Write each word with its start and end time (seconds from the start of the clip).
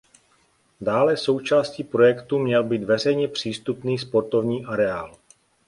Dále 0.81 1.17
součástí 1.17 1.83
projektu 1.83 2.39
měl 2.39 2.63
být 2.63 2.83
veřejně 2.83 3.27
přístupný 3.27 3.99
sportovní 3.99 4.65
areál. 4.65 5.15